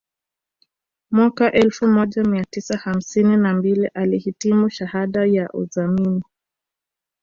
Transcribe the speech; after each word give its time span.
Mwaka 1.11 1.51
elfu 1.51 1.87
moja 1.87 2.23
mia 2.23 2.45
tisa 2.49 2.77
hamsini 2.77 3.37
na 3.37 3.53
mbili 3.53 3.87
alihitimu 3.87 4.69
shahada 4.69 5.25
ya 5.25 5.49
uzamili 5.53 6.23